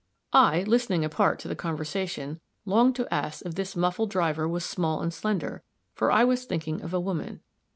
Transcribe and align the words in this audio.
I, 0.33 0.63
listening 0.63 1.05
apart 1.05 1.37
to 1.41 1.47
the 1.47 1.55
conversation, 1.55 2.39
longed 2.65 2.95
to 2.95 3.13
ask 3.13 3.43
if 3.45 3.53
this 3.53 3.75
muffled 3.75 4.09
driver 4.09 4.47
was 4.47 4.65
small 4.65 4.99
and 4.99 5.13
slender, 5.13 5.61
for 5.93 6.11
I 6.11 6.23
was 6.23 6.45
thinking 6.45 6.81
of 6.81 6.91
a 6.91 6.99
woman. 6.99 7.41